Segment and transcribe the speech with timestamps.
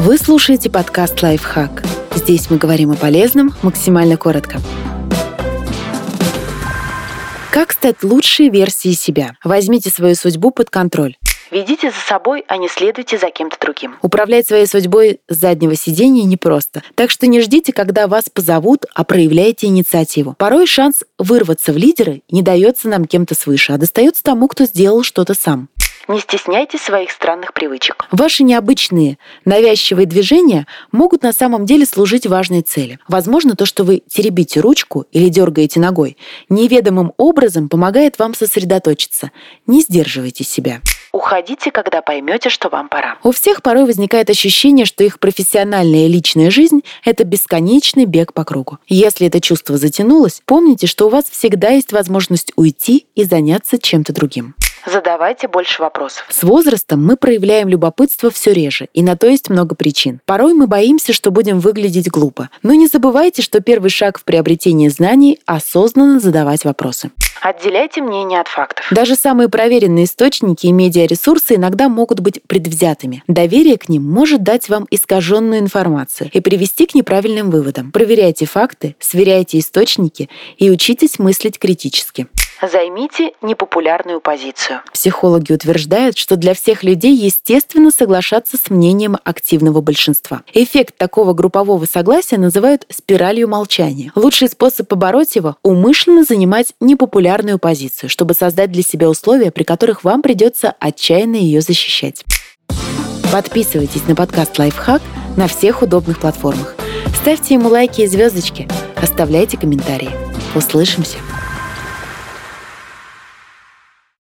[0.00, 1.82] Вы слушаете подкаст «Лайфхак».
[2.14, 4.60] Здесь мы говорим о полезном максимально коротко.
[7.50, 9.32] Как стать лучшей версией себя?
[9.42, 11.16] Возьмите свою судьбу под контроль.
[11.50, 13.96] Ведите за собой, а не следуйте за кем-то другим.
[14.00, 16.84] Управлять своей судьбой с заднего сидения непросто.
[16.94, 20.36] Так что не ждите, когда вас позовут, а проявляйте инициативу.
[20.38, 25.02] Порой шанс вырваться в лидеры не дается нам кем-то свыше, а достается тому, кто сделал
[25.02, 25.68] что-то сам.
[26.08, 28.06] Не стесняйтесь своих странных привычек.
[28.10, 32.98] Ваши необычные, навязчивые движения могут на самом деле служить важной цели.
[33.08, 36.16] Возможно, то, что вы теребите ручку или дергаете ногой,
[36.48, 39.32] неведомым образом помогает вам сосредоточиться.
[39.66, 40.80] Не сдерживайте себя.
[41.12, 43.18] Уходите, когда поймете, что вам пора.
[43.22, 48.44] У всех порой возникает ощущение, что их профессиональная и личная жизнь— это бесконечный бег по
[48.44, 48.78] кругу.
[48.86, 54.12] Если это чувство затянулось, помните, что у вас всегда есть возможность уйти и заняться чем-то
[54.12, 54.54] другим.
[54.90, 56.24] Задавайте больше вопросов.
[56.30, 60.20] С возрастом мы проявляем любопытство все реже, и на то есть много причин.
[60.24, 62.48] Порой мы боимся, что будем выглядеть глупо.
[62.62, 67.10] Но не забывайте, что первый шаг в приобретении знаний— осознанно задавать вопросы.
[67.40, 68.86] Отделяйте мнение от фактов.
[68.90, 73.22] Даже самые проверенные источники и медиаресурсы иногда могут быть предвзятыми.
[73.28, 77.92] Доверие к ним может дать вам искаженную информацию и привести к неправильным выводам.
[77.92, 82.26] Проверяйте факты, сверяйте источники и учитесь мыслить критически.
[82.60, 84.80] Займите непопулярную позицию.
[84.92, 90.42] Психологи утверждают, что для всех людей естественно соглашаться с мнением активного большинства.
[90.52, 94.10] Эффект такого группового согласия называют спиралью молчания.
[94.16, 97.27] Лучший способ побороть его– умышленно занимать непопулярную
[97.58, 102.24] позицию, чтобы создать для себя условия, при которых вам придется отчаянно ее защищать.
[103.32, 105.02] Подписывайтесь на подкаст «Лайфхак»
[105.36, 106.74] на всех удобных платформах.
[107.20, 108.66] Ставьте ему лайки и звездочки.
[108.96, 110.10] Оставляйте комментарии.
[110.54, 111.18] Услышимся!